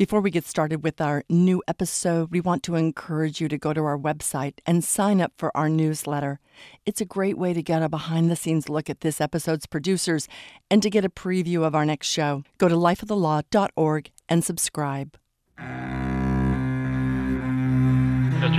[0.00, 3.74] Before we get started with our new episode, we want to encourage you to go
[3.74, 6.40] to our website and sign up for our newsletter.
[6.86, 10.26] It's a great way to get a behind the scenes look at this episode's producers
[10.70, 12.44] and to get a preview of our next show.
[12.56, 15.18] Go to lifeofthelaw.org and subscribe.
[15.58, 15.68] Mr.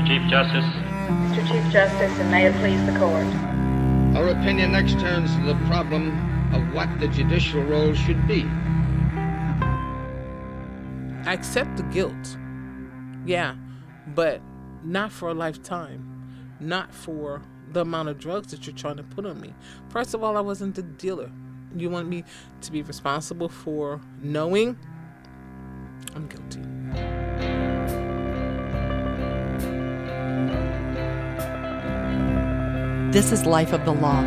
[0.05, 0.63] Chief Justice.
[0.63, 1.47] Mr.
[1.47, 3.25] Chief Justice, and may it please the court.
[4.15, 8.47] Our opinion next turns to the problem of what the judicial role should be.
[11.25, 12.37] I accept the guilt.
[13.25, 13.55] Yeah,
[14.07, 14.41] but
[14.83, 16.07] not for a lifetime.
[16.59, 19.53] Not for the amount of drugs that you're trying to put on me.
[19.89, 21.31] First of all, I wasn't the dealer.
[21.75, 22.23] You want me
[22.61, 24.77] to be responsible for knowing
[26.15, 26.59] I'm guilty.
[33.11, 34.21] This is Life of the Law.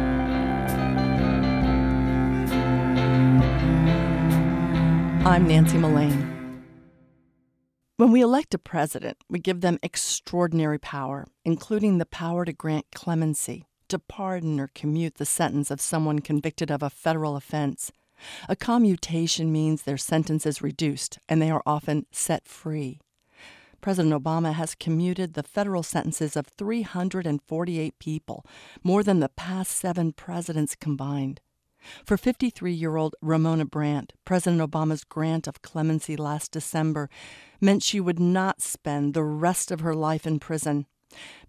[5.27, 6.34] I'm Nancy Mullane.
[7.97, 12.87] When we elect a president, we give them extraordinary power, including the power to grant
[12.93, 17.93] clemency, to pardon or commute the sentence of someone convicted of a federal offense.
[18.49, 22.99] A commutation means their sentence is reduced and they are often set free.
[23.81, 28.45] President Obama has commuted the federal sentences of 348 people,
[28.83, 31.41] more than the past seven presidents combined.
[32.05, 37.09] For 53 year old Ramona Brant, President Obama's grant of clemency last December
[37.61, 40.87] meant she would not spend the rest of her life in prison.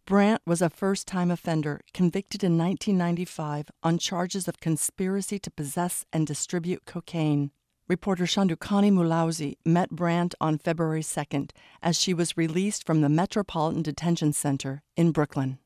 [0.05, 6.05] Brant was a first time offender convicted in 1995 on charges of conspiracy to possess
[6.13, 7.51] and distribute cocaine.
[7.87, 13.83] Reporter Shandukani Mulaudzi met Brant on February 2nd as she was released from the Metropolitan
[13.83, 15.59] Detention Center in Brooklyn.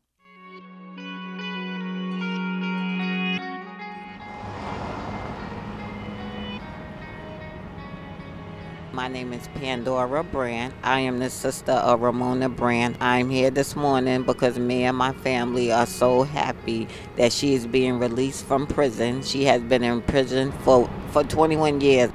[9.00, 10.74] My name is Pandora Brant.
[10.84, 12.98] I am the sister of Ramona Brant.
[13.00, 17.66] I'm here this morning because me and my family are so happy that she is
[17.66, 19.24] being released from prison.
[19.24, 22.12] She has been in prison for, for 21 years.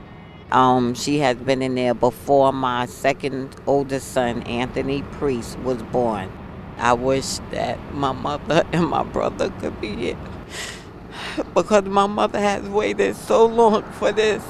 [0.52, 6.30] Um, she has been in there before my second oldest son, Anthony Priest, was born.
[6.76, 10.18] I wish that my mother and my brother could be here
[11.54, 14.44] because my mother has waited so long for this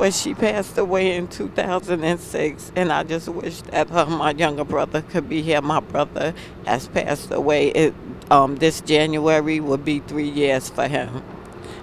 [0.00, 5.02] but she passed away in 2006 and i just wish that uh, my younger brother
[5.02, 5.60] could be here.
[5.60, 6.32] My brother
[6.64, 7.68] has passed away.
[7.68, 7.94] It,
[8.30, 11.22] um, this january will be three years for him.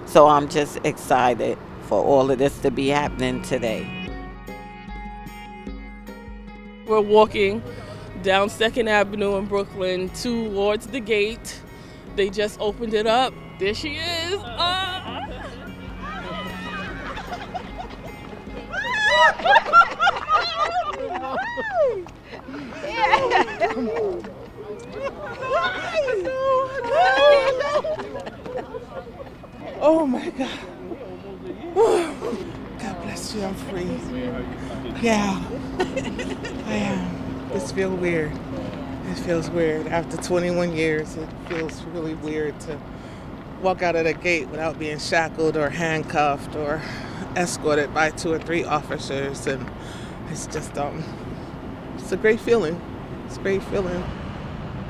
[0.06, 3.86] So i'm just excited for all of this to be happening today.
[6.88, 7.62] We're walking
[8.24, 11.60] down second avenue in brooklyn towards the gate.
[12.16, 13.32] They just opened it up.
[13.60, 14.34] There she is.
[14.42, 14.97] Uh.
[29.80, 30.50] Oh my God.
[32.78, 33.84] God bless you, I'm free.
[35.02, 35.42] Yeah,
[36.66, 37.48] I am.
[37.50, 38.32] This feels weird.
[39.10, 39.86] It feels weird.
[39.86, 42.78] After 21 years, it feels really weird to
[43.62, 46.82] walk out of the gate without being shackled or handcuffed or
[47.36, 49.68] escorted by two or three officers and
[50.30, 51.02] it's just um
[51.96, 52.80] it's a great feeling
[53.26, 54.04] it's a great feeling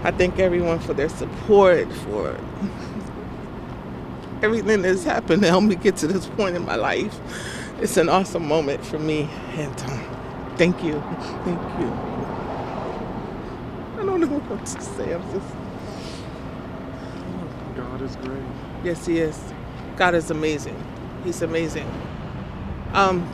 [0.05, 2.39] i thank everyone for their support for
[4.43, 7.21] everything that's happened to help me get to this point in my life
[7.81, 10.95] it's an awesome moment for me and um, thank you
[11.45, 11.93] thank you
[13.99, 15.55] i don't know what to say i'm just
[17.77, 18.43] God is great.
[18.85, 19.39] Yes, He is.
[19.97, 20.77] God is amazing.
[21.25, 21.91] He's amazing.
[22.93, 23.27] Um,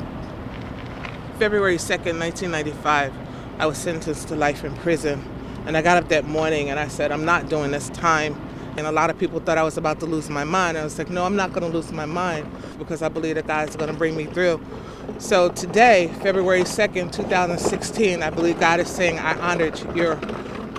[1.39, 3.12] February 2nd, 1995,
[3.59, 5.22] I was sentenced to life in prison.
[5.67, 8.41] And I got up that morning and I said, I'm not doing this time.
[8.77, 10.77] And a lot of people thought I was about to lose my mind.
[10.77, 13.47] I was like, no, I'm not going to lose my mind because I believe that
[13.47, 14.61] God is going to bring me through.
[15.19, 20.19] So today, February 2nd, 2016, I believe God is saying, I honored your,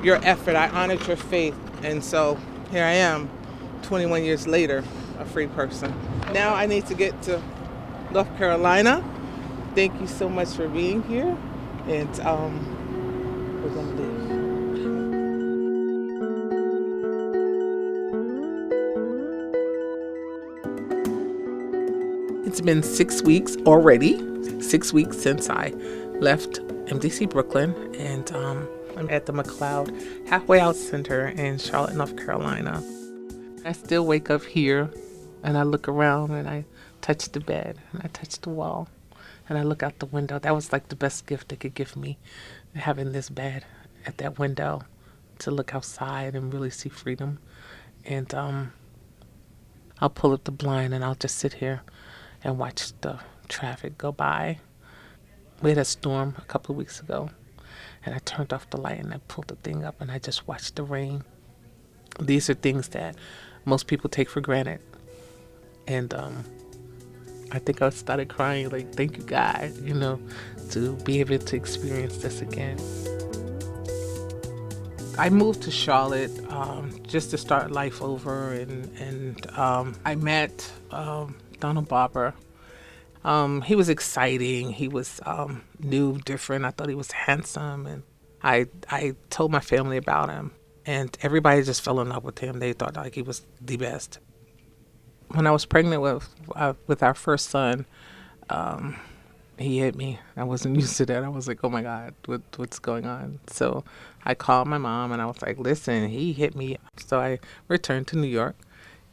[0.04, 1.56] your effort, I honored your faith.
[1.84, 2.38] And so
[2.72, 3.30] here I am
[3.84, 4.84] 21 years later,
[5.20, 5.94] a free person.
[6.36, 7.42] Now I need to get to
[8.12, 9.02] North Carolina.
[9.74, 11.38] Thank you so much for being here,
[11.88, 14.26] and um, we're gonna leave.
[22.46, 24.20] It's been six weeks already,
[24.62, 25.70] six weeks since I
[26.20, 28.68] left MDC Brooklyn, and um,
[28.98, 32.84] I'm at the McLeod Halfway Out Center in Charlotte, North Carolina.
[33.64, 34.92] I still wake up here
[35.46, 36.66] and I look around and I
[37.02, 38.90] touch the bed and I touch the wall
[39.48, 40.40] and I look out the window.
[40.40, 42.18] That was like the best gift they could give me,
[42.74, 43.64] having this bed
[44.08, 44.82] at that window
[45.40, 47.38] to look outside and really see freedom.
[48.06, 48.74] And um,
[50.00, 51.84] I'll pull up the blind and I'll just sit here
[52.44, 54.58] and watch the traffic go by.
[55.62, 57.30] We had a storm a couple of weeks ago,
[58.04, 60.48] and I turned off the light and I pulled the thing up and I just
[60.48, 61.24] watched the rain.
[62.20, 63.16] These are things that
[63.64, 64.82] most people take for granted.
[65.88, 66.44] And um,
[67.52, 70.20] I think I started crying, like, thank you, God, you know,
[70.72, 72.80] to be able to experience this again.
[75.18, 80.70] I moved to Charlotte um, just to start life over, and, and um, I met
[80.92, 82.34] um, Donald Barber.
[83.24, 84.72] Um, he was exciting.
[84.72, 86.66] He was um, new, different.
[86.66, 88.04] I thought he was handsome, and
[88.44, 90.52] I I told my family about him,
[90.86, 92.60] and everybody just fell in love with him.
[92.60, 94.20] They thought like he was the best.
[95.30, 97.86] When I was pregnant with uh, with our first son,
[98.50, 98.96] um,
[99.58, 100.20] he hit me.
[100.36, 101.24] I wasn't used to that.
[101.24, 103.40] I was like, oh my God, what, what's going on?
[103.48, 103.84] So
[104.24, 106.78] I called my mom and I was like, listen, he hit me.
[106.98, 108.56] So I returned to New York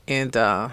[0.09, 0.71] and uh,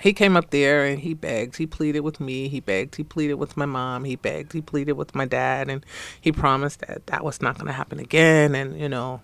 [0.00, 1.56] he came up there and he begged.
[1.56, 2.48] He pleaded with me.
[2.48, 2.96] He begged.
[2.96, 4.04] He pleaded with my mom.
[4.04, 4.52] He begged.
[4.52, 5.70] He pleaded with my dad.
[5.70, 5.84] And
[6.20, 8.54] he promised that that was not going to happen again.
[8.54, 9.22] And, you know,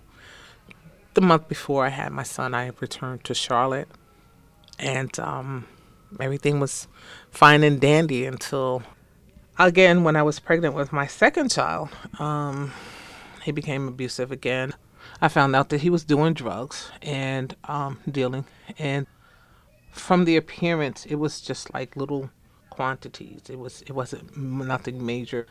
[1.13, 3.87] the month before I had my son, I returned to Charlotte.
[4.83, 5.65] And um,
[6.19, 6.87] everything was
[7.31, 8.83] fine and dandy until
[9.57, 11.89] again, when I was pregnant with my second child,
[12.19, 12.73] um,
[13.43, 14.73] he became abusive again.
[15.21, 18.45] I found out that he was doing drugs and um, dealing.
[18.77, 19.07] And
[19.91, 22.29] from the appearance, it was just like little
[22.69, 23.43] quantities.
[23.49, 25.47] It was it wasn't nothing major.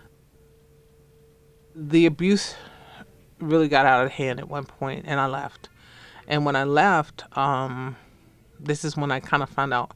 [1.75, 2.55] The abuse
[3.38, 5.69] really got out of hand at one point, and I left.
[6.26, 7.96] And when I left, um,
[8.64, 9.93] this is when I kind of found out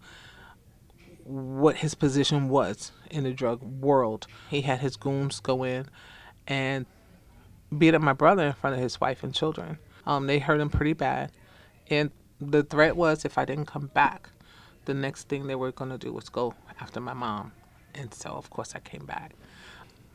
[1.24, 4.26] what his position was in the drug world.
[4.48, 5.86] He had his goons go in
[6.46, 6.86] and
[7.76, 9.78] beat up my brother in front of his wife and children.
[10.06, 11.32] Um, they hurt him pretty bad.
[11.88, 12.10] And
[12.40, 14.30] the threat was if I didn't come back,
[14.84, 17.52] the next thing they were going to do was go after my mom.
[17.94, 19.32] And so, of course, I came back.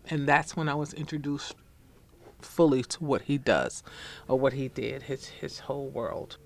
[0.09, 1.55] And that's when I was introduced
[2.41, 3.83] fully to what he does
[4.27, 6.37] or what he did, his, his whole world.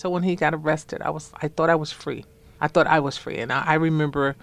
[0.00, 2.24] So when he got arrested, I was I thought I was free.
[2.58, 3.36] I thought I was free.
[3.36, 4.34] And I, I remember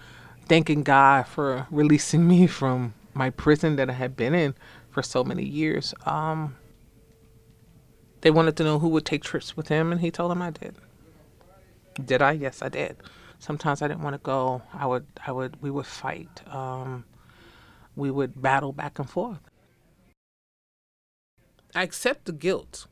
[0.48, 4.54] thanking God for releasing me from my prison that I had been in
[4.92, 5.95] for so many years.
[6.06, 6.57] Um,
[8.21, 10.51] they wanted to know who would take trips with him, and he told them I
[10.51, 10.75] did.
[12.06, 12.33] Did I?
[12.33, 12.98] Yes, I did.
[13.39, 14.62] Sometimes I didn't want to go.
[14.75, 16.48] I would, I would, we would fight.
[16.54, 17.04] Um,
[17.95, 19.39] we would battle back and forth.
[21.74, 22.86] I accept the guilt,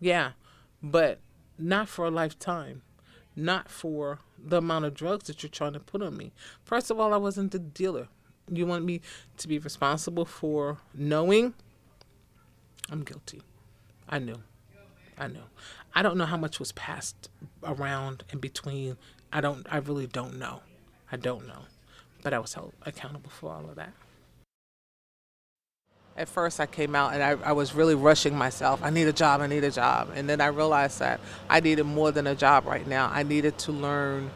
[0.00, 0.30] yeah,
[0.82, 1.20] but
[1.58, 2.82] not for a lifetime
[3.36, 6.32] not for the amount of drugs that you're trying to put on me.
[6.64, 8.08] First of all, I wasn't the dealer.
[8.50, 9.00] You want me
[9.38, 11.54] to be responsible for knowing
[12.90, 13.42] I'm guilty.
[14.08, 14.42] I knew.
[15.16, 15.44] I knew.
[15.94, 17.30] I don't know how much was passed
[17.62, 18.98] around in between.
[19.32, 20.60] I don't I really don't know.
[21.10, 21.62] I don't know.
[22.22, 23.92] But I was held accountable for all of that.
[26.16, 28.80] At first, I came out and I, I was really rushing myself.
[28.84, 30.10] I need a job, I need a job.
[30.14, 31.20] And then I realized that
[31.50, 33.10] I needed more than a job right now.
[33.12, 34.30] I needed to learn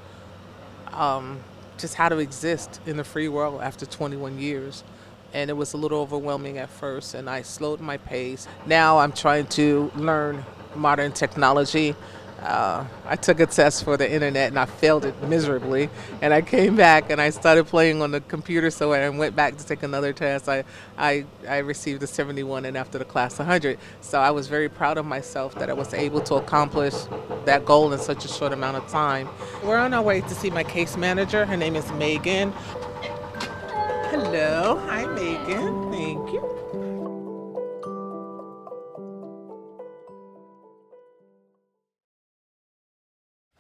[0.93, 1.39] um,
[1.79, 4.83] just how to exist in the free world after 21 years.
[5.33, 8.49] And it was a little overwhelming at first, and I slowed my pace.
[8.67, 10.45] Now I'm trying to learn
[10.75, 11.95] modern technology
[12.43, 15.91] uh, I took a test for the internet and I failed it miserably.
[16.23, 18.71] And I came back and I started playing on the computer.
[18.71, 20.49] So I went back to take another test.
[20.49, 20.65] I,
[20.97, 23.79] I, I received a 71 and after the class 100.
[24.01, 26.95] So I was very proud of myself that I was able to accomplish
[27.45, 29.29] that goal in such a short amount of time.
[29.65, 31.45] We're on our way to see my case manager.
[31.45, 32.53] Her name is Megan.
[34.11, 34.79] Hello.
[34.87, 35.88] Hi, Megan.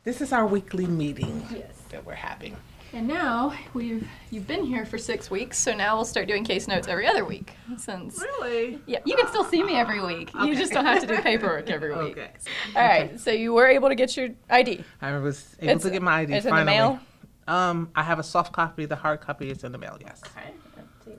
[0.08, 1.82] This is our weekly meeting Yes.
[1.90, 2.56] that we're having.
[2.94, 6.66] And now we've you've been here for six weeks, so now we'll start doing case
[6.66, 7.52] notes every other week.
[7.76, 8.78] Since Really?
[8.86, 10.30] yeah, you can still see me every week.
[10.32, 12.12] You just don't have to do paperwork every week.
[12.16, 12.30] Okay.
[12.74, 13.20] All right.
[13.20, 14.82] So you were able to get your ID.
[15.02, 17.00] I was able It's- to get my ID it's in the mail?
[17.46, 18.86] Um, I have a soft copy.
[18.86, 19.98] The hard copy is in the mail.
[20.00, 20.22] Yes.
[20.24, 21.18] Okay.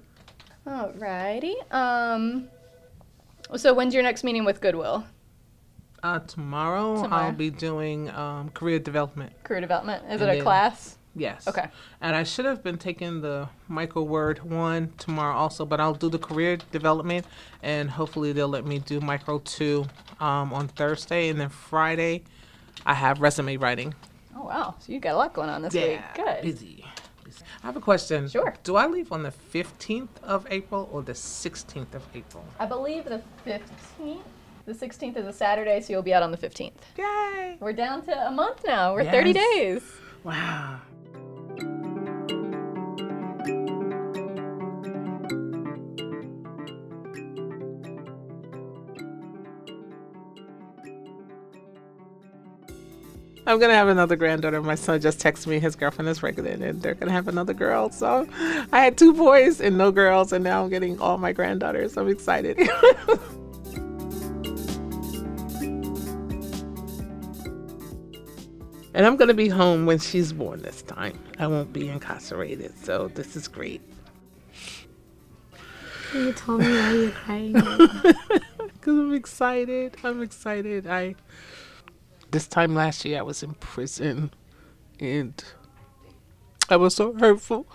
[0.66, 1.54] Alrighty.
[1.72, 2.48] Um.
[3.56, 5.06] So when's your next meeting with Goodwill?
[6.02, 7.24] Uh, tomorrow, Tomorrow.
[7.26, 9.32] I'll be doing um, career development.
[9.44, 10.04] Career development.
[10.06, 10.96] Is And it a then- class?
[11.16, 11.48] Yes.
[11.48, 11.66] Okay.
[12.02, 16.08] And I should have been taking the micro word one tomorrow also, but I'll do
[16.10, 17.26] the career development,
[17.64, 19.86] and hopefully they'll let me do micro two
[20.20, 22.24] um, on Thursday, and then Friday,
[22.86, 23.94] I have resume writing.
[24.38, 24.76] Oh wow.
[24.80, 26.00] So you got a lot going on this week.
[26.16, 26.42] Good.
[26.44, 26.86] Busy.
[27.64, 28.30] I have a question.
[28.30, 28.54] Sure.
[28.64, 32.46] Do I leave on the 15th of April or the 16th of April?
[32.60, 34.20] I believe the 15th.
[34.70, 36.74] The 16th is a Saturday, so you'll be out on the 15th.
[36.96, 37.58] Yay!
[37.60, 38.94] We're down to a month now.
[38.94, 39.82] We're 30 days.
[40.24, 40.80] Wow.
[53.48, 54.62] I'm gonna have another granddaughter.
[54.62, 57.90] My son just texted me his girlfriend is pregnant and they're gonna have another girl.
[57.90, 58.28] So
[58.72, 61.98] I had two boys and no girls, and now I'm getting all my granddaughters.
[61.98, 62.60] I'm excited.
[69.00, 71.18] and I'm gonna be home when she's born this time.
[71.40, 73.82] I won't be incarcerated, so this is great.
[76.12, 77.54] Can you tell me why you're crying?
[78.82, 79.96] Cause I'm excited.
[80.04, 80.86] I'm excited.
[80.86, 81.16] I
[82.32, 84.34] this time last year I was in prison
[85.00, 85.42] and
[86.70, 87.68] I was so hurtful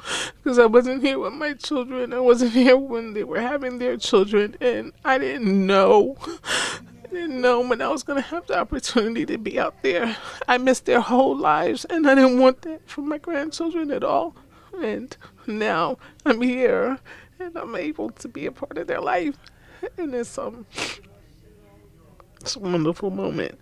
[0.43, 2.13] because I wasn't here with my children.
[2.13, 6.19] I wasn't here when they were having their children and I didn't know.
[7.15, 10.17] Didn't know when I was gonna have the opportunity to be out there.
[10.49, 14.35] I missed their whole lives and I didn't want that for my grandchildren at all.
[14.83, 15.17] And
[15.47, 16.99] now I'm here
[17.39, 19.37] and I'm able to be a part of their life.
[19.97, 20.67] And it's um
[22.41, 23.61] it's a wonderful moment.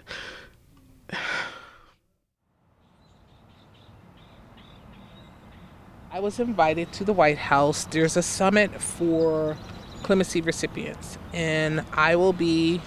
[6.10, 7.84] I was invited to the White House.
[7.84, 9.58] There's a summit for
[10.04, 12.80] clemency recipients, and I will be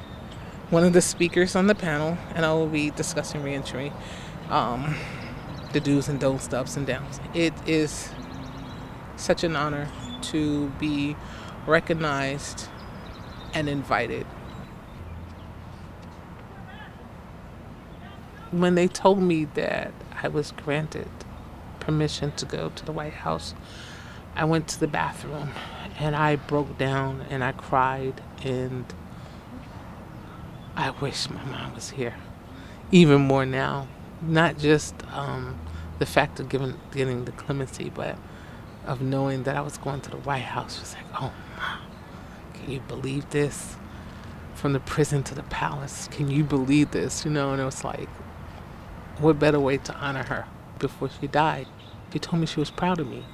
[0.69, 3.93] one of the speakers on the panel, and I will be discussing reentry,
[4.50, 4.95] um,
[5.74, 7.19] the do's and don'ts, the ups and downs.
[7.34, 8.10] It is
[9.15, 9.88] such an honor
[10.22, 11.15] to be
[11.67, 12.67] recognized
[13.53, 14.25] and invited.
[18.51, 21.10] When they told me that I was granted
[21.79, 23.53] permission to go to the White House,
[24.36, 25.51] I went to the bathroom
[26.00, 28.86] and I broke down and I cried and
[30.75, 32.15] I wish my mom was here.
[32.91, 33.88] Even more now.
[34.22, 35.60] Not just um,
[36.00, 38.17] the fact of giving, getting the clemency, but
[38.86, 40.79] of knowing that I was going to the White House.
[40.79, 41.79] Was like, oh, mom,
[42.53, 43.77] can you believe this?
[44.53, 46.08] From the prison to the palace.
[46.12, 47.25] Can you believe this?
[47.25, 48.10] You know, and it was like,
[49.20, 50.46] what better way to honor her
[50.79, 51.67] before she died?
[52.12, 53.25] She told me she was proud of me.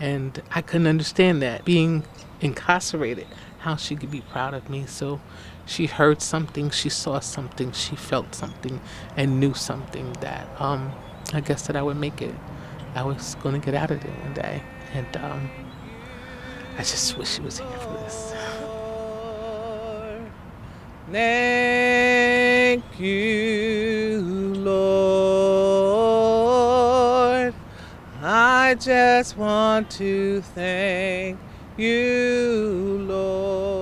[0.00, 1.64] And I couldn't understand that.
[1.64, 2.04] Being
[2.40, 3.26] incarcerated,
[3.64, 4.84] how she could be proud of me.
[4.86, 5.20] So
[5.64, 8.78] she heard something, she saw something, she felt something,
[9.16, 10.92] and knew something that um,
[11.32, 12.34] I guess that I would make it.
[12.94, 14.62] I was going to get out of there one day.
[14.92, 15.50] And um,
[16.76, 18.34] I just wish she was here for this.
[21.10, 24.20] Thank you,
[24.56, 25.54] Lord.
[28.22, 31.38] I just want to thank
[31.76, 33.73] you, Lord.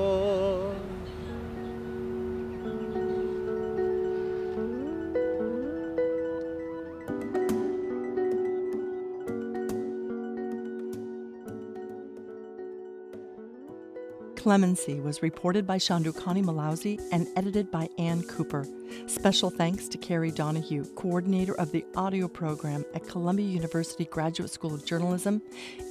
[14.43, 18.67] Clemency was reported by Shandukani Mulaudzi and edited by Ann Cooper.
[19.07, 24.75] Special thanks to Kerry Donahue, coordinator of the audio program at Columbia University Graduate School
[24.75, 25.41] of Journalism,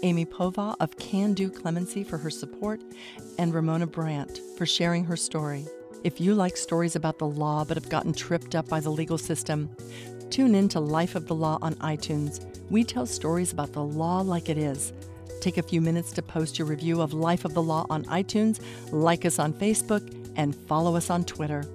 [0.04, 2.82] Amy Povah of Can Do Clemency for her support,
[3.40, 5.66] and Ramona Brant for sharing her story.
[6.04, 9.18] If you like stories about the law but have gotten tripped up by the legal
[9.18, 9.70] system,
[10.30, 12.46] tune in to Life of the Law on iTunes.
[12.70, 14.92] We tell stories about the law like it is.
[15.42, 18.62] Take a few minutes to post your review of Life of the Law on iTunes,
[18.92, 21.66] like us on Facebook, and follow us on Twitter.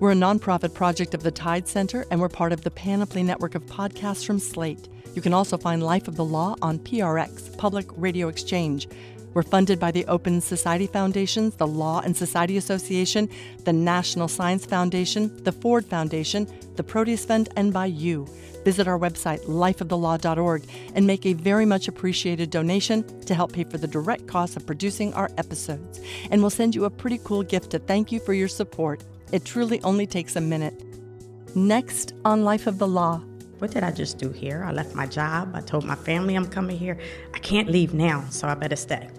[0.00, 3.54] We're a nonprofit project of the Tide Center, and we're part of the Panoply network
[3.54, 4.88] of podcasts from Slate.
[5.14, 8.88] You can also find Life of the Law on PRX, Public Radio Exchange.
[9.36, 13.28] We're funded by the Open Society Foundations, the Law and Society Association,
[13.64, 18.26] the National Science Foundation, the Ford Foundation, the Proteus Fund, and by you.
[18.64, 20.62] Visit our website, lifeofthelaw.org,
[20.94, 24.64] and make a very much appreciated donation to help pay for the direct costs of
[24.64, 26.00] producing our episodes.
[26.30, 29.04] And we'll send you a pretty cool gift to thank you for your support.
[29.32, 30.82] It truly only takes a minute.
[31.54, 33.22] Next on Life of the Law.
[33.58, 34.64] What did I just do here?
[34.64, 35.52] I left my job.
[35.54, 36.98] I told my family I'm coming here.
[37.34, 39.10] I can't leave now, so I better stay.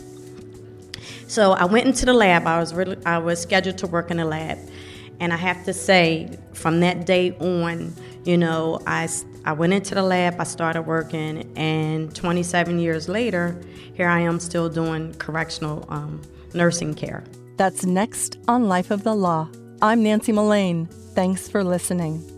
[1.27, 2.47] So I went into the lab.
[2.47, 4.57] I was really, I was scheduled to work in the lab,
[5.19, 7.93] and I have to say, from that day on,
[8.25, 9.09] you know, I
[9.45, 10.39] I went into the lab.
[10.39, 13.59] I started working, and 27 years later,
[13.93, 16.21] here I am still doing correctional um,
[16.53, 17.23] nursing care.
[17.57, 19.49] That's next on Life of the Law.
[19.81, 20.87] I'm Nancy Mullane.
[21.15, 22.36] Thanks for listening.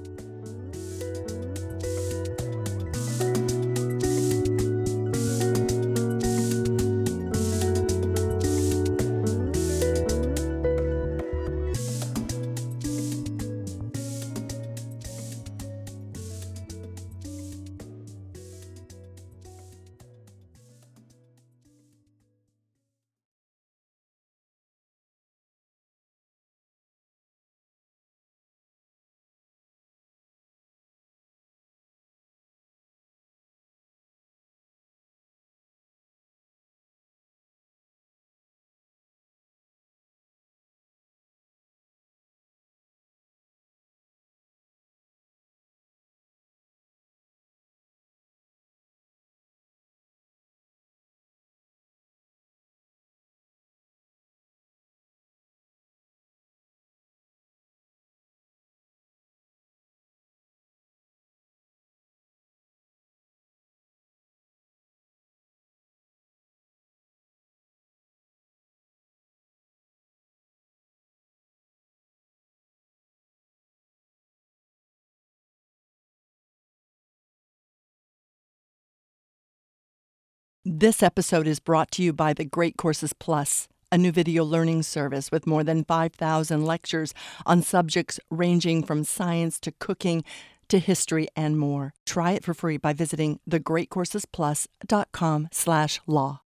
[80.65, 84.83] This episode is brought to you by the Great Courses Plus, a new video learning
[84.83, 87.13] service with more than 5,000 lectures
[87.45, 90.21] on subjects ranging from science to cooking
[90.67, 91.93] to history and more.
[92.05, 96.41] Try it for free by visiting thegreatcoursesplus.com/law.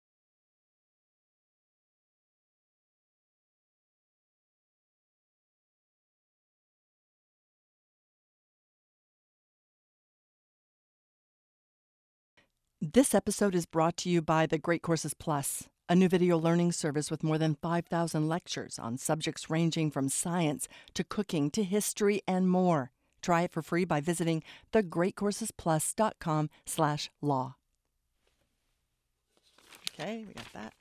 [12.95, 16.73] This episode is brought to you by the Great Courses Plus, a new video learning
[16.73, 22.23] service with more than 5,000 lectures on subjects ranging from science to cooking to history
[22.27, 22.91] and more.
[23.21, 24.43] Try it for free by visiting
[24.73, 27.57] thegreatcoursesplus.com slash law.
[29.93, 30.73] Okay, we got that.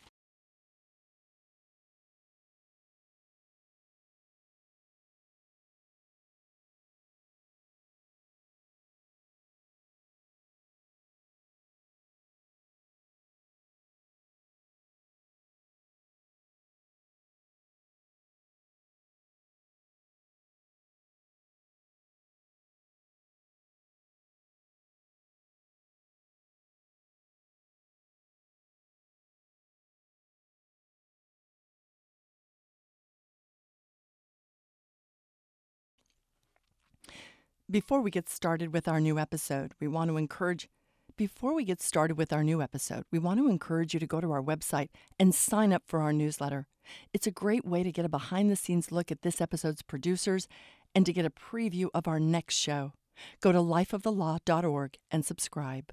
[37.69, 40.69] Before we get started with our new episode, we want to encourage
[41.17, 44.21] before we get started with our new episode, we want to encourage you to go
[44.21, 44.87] to our website
[45.19, 46.67] and sign up for our newsletter.
[47.11, 50.47] It's a great way to get a behind the scenes look at this episode's producers
[50.95, 52.93] and to get a preview of our next show.
[53.41, 55.91] Go to lifeofthelaw.org and subscribe.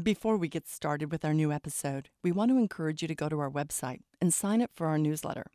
[0.00, 3.28] Before we get started with our new episode, we want to encourage you to go
[3.28, 5.46] to our website and sign up for our newsletter.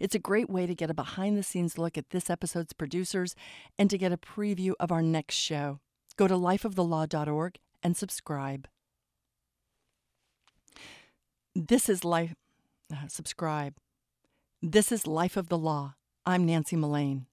[0.00, 3.36] It's a great way to get a behind the scenes look at this episode's producers
[3.78, 5.78] and to get a preview of our next show.
[6.16, 8.66] Go to lifeofthelaw.org and subscribe.
[11.54, 12.34] This is life.
[12.92, 13.74] Uh, subscribe.
[14.60, 15.94] This is Life of the Law.
[16.26, 17.26] I'm Nancy Mullane.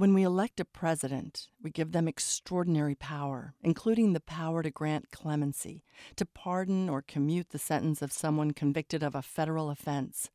[0.00, 5.10] When we elect a president, we give them extraordinary power, including the power to grant
[5.10, 5.84] clemency,
[6.16, 10.30] to pardon or commute the sentence of someone convicted of a federal offense.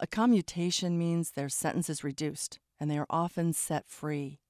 [0.00, 4.40] A commutation means their sentence is reduced and they are often set free.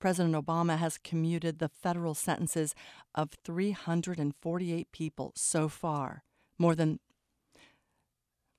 [0.00, 2.74] President Obama has commuted the federal sentences
[3.14, 6.24] of 348 people so far,
[6.58, 6.98] more than.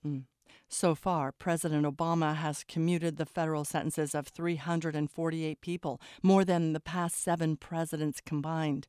[0.07, 0.23] Mm,
[0.69, 6.79] so far, President Obama has commuted the federal sentences of 348 people, more than the
[6.79, 8.87] past seven presidents combined.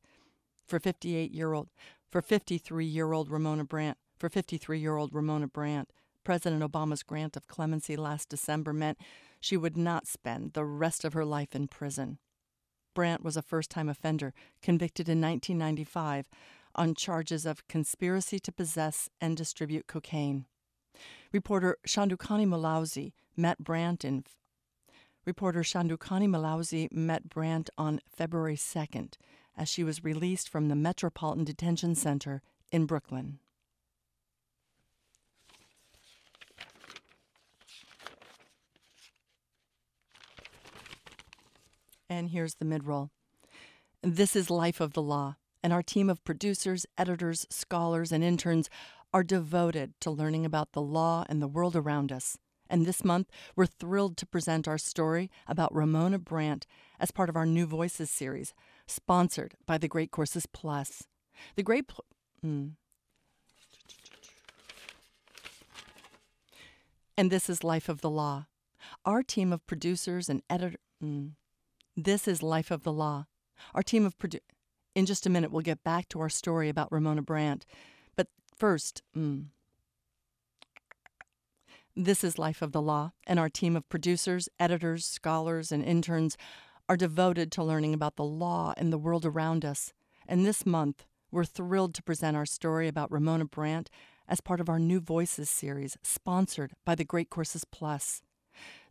[0.67, 1.69] For 58-year-old,
[2.11, 5.91] for 53-year-old Ramona Brant, for 53-year-old Ramona Brant,
[6.23, 8.99] President Obama's grant of clemency last December meant
[9.39, 12.19] she would not spend the rest of her life in prison.
[12.93, 16.29] Brant was a first-time offender, convicted in 1995
[16.75, 20.45] on charges of conspiracy to possess and distribute cocaine.
[21.31, 24.23] Reporter Shandukani Mulaudzi met Brant in
[25.25, 29.13] Reporter Shandukani Mulaudzi met Brant on February 2nd
[29.57, 33.39] as she was released from the Metropolitan Detention Center in Brooklyn.
[42.09, 43.09] And here's the midroll.
[44.03, 48.69] This is Life of the Law, and our team of producers, editors, scholars, and interns
[49.13, 52.37] are devoted to learning about the law and the world around us
[52.69, 56.65] And this month, we're thrilled to present our story about Ramona Brant
[57.01, 58.53] as part of our New Voices series,
[58.87, 61.03] sponsored by the Great Courses Plus.
[61.57, 62.05] The Great Pl-
[62.45, 62.71] mm.
[67.17, 68.45] And this is Life of the Law.
[69.05, 70.79] Our team of producers and editors.
[71.03, 71.31] Mm.
[71.97, 73.25] This is Life of the Law.
[73.75, 74.39] Our team of produ-
[74.95, 77.65] In just a minute, we'll get back to our story about Ramona Brant.
[78.61, 79.45] First, mm.
[81.95, 86.37] This is Life of the Law, and our team of producers, editors, scholars, and interns
[86.87, 89.93] are devoted to learning about the law and the world around us.
[90.27, 93.89] And this month, we're thrilled to present our story about Ramona Brant
[94.27, 98.21] as part of our New Voices series, sponsored by the Great Courses Plus.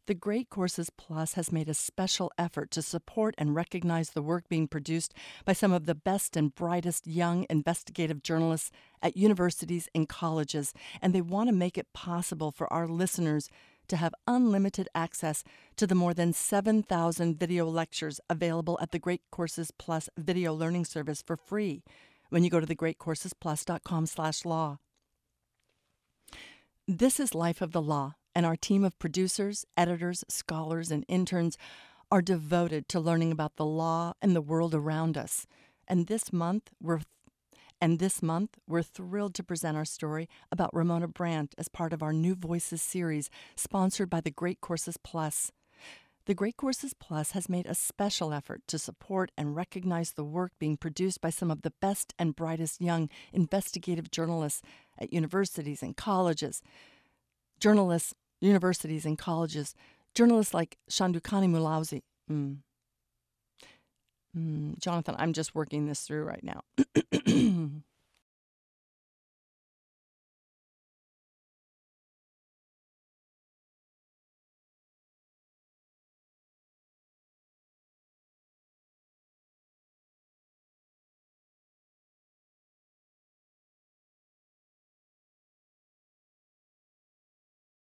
[0.07, 4.49] The Great Courses Plus has made a special effort to support and recognize the work
[4.49, 10.09] being produced by some of the best and brightest young investigative journalists at universities and
[10.09, 13.49] colleges, and they want to make it possible for our listeners
[13.89, 15.45] to have unlimited access
[15.77, 20.87] to the more than 7,000 video lectures available at the Great Courses Plus video learning
[20.87, 21.83] service for free
[22.31, 24.79] when you go to thegreatcoursesplus.com/law.
[26.89, 31.57] This is Life of the Law and our team of producers, editors, scholars, and interns
[32.11, 35.47] are devoted to learning about the law and the world around us.
[35.87, 37.01] And this month, we're
[37.83, 42.03] and this month, we're thrilled to present our story about Ramona Brant as part of
[42.03, 45.51] our New Voices series, sponsored by the Great Courses Plus.
[46.27, 50.53] The Great Courses Plus has made a special effort to support and recognize the work
[50.59, 54.61] being produced by some of the best and brightest young investigative journalists
[54.99, 56.63] at universities and colleges.
[57.59, 59.75] Journalists universities and colleges,
[60.15, 62.03] journalists like Shandukani Mulaudzi.
[62.31, 62.59] Mm.
[64.37, 66.63] Mm, Jonathan, I'm just working this through right now.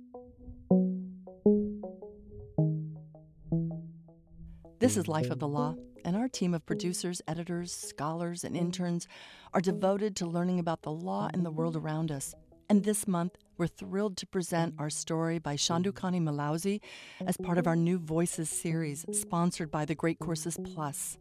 [4.81, 6.07] This is Life of the Law, mm-hmm.
[6.07, 9.07] and our team of producers, editors, scholars, and interns
[9.53, 12.33] are devoted to learning about the law and the world around us.
[12.67, 16.81] And this month, we're thrilled to present our story by Shandukani Mulaudzi
[17.27, 21.19] as part of our New Voices series, sponsored by the Great Courses Plus.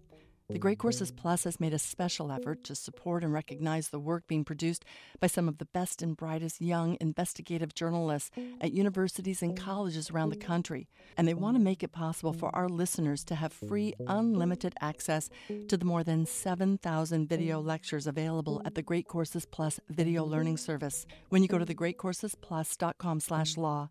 [0.50, 4.26] The Great Courses Plus has made a special effort to support and recognize the work
[4.26, 4.84] being produced
[5.20, 10.30] by some of the best and brightest young investigative journalists at universities and colleges around
[10.30, 10.88] the country.
[11.16, 15.30] And they want to make it possible for our listeners to have free, unlimited access
[15.68, 20.56] to the more than 7,000 video lectures available at the Great Courses Plus video learning
[20.56, 23.88] service when you go to thegreatcoursesplus.com slash law.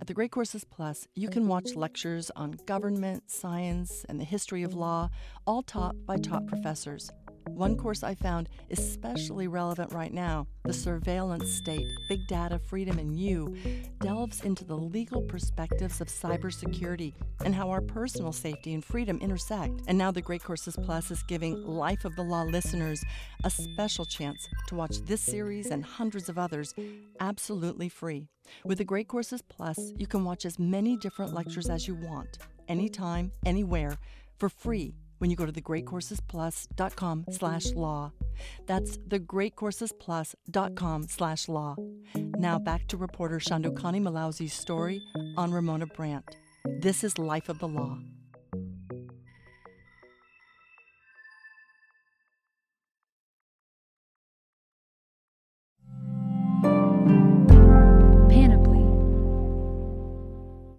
[0.00, 1.80] At the Great Courses Plus, you can watch mm-hmm.
[1.80, 5.10] lectures on government, science, and the history of law,
[5.46, 7.10] all taught by top professors.
[7.54, 13.18] One course I found especially relevant right now, The Surveillance State Big Data, Freedom, and
[13.18, 13.56] You,
[14.00, 19.82] delves into the legal perspectives of cybersecurity and how our personal safety and freedom intersect.
[19.88, 23.02] And now the Great Courses Plus is giving Life of the Law listeners
[23.44, 26.74] a special chance to watch this series and hundreds of others
[27.20, 28.28] absolutely free.
[28.64, 32.38] With the Great Courses Plus, you can watch as many different lectures as you want,
[32.68, 33.98] anytime, anywhere,
[34.38, 38.12] for free when you go to thegreatcoursesplus.com slash law.
[38.66, 41.76] That's thegreatcoursesplus.com slash law.
[42.14, 45.02] Now back to reporter Shandukani Mulaudzi's story
[45.36, 46.36] on Ramona Brant.
[46.64, 47.98] This is Life of the Law.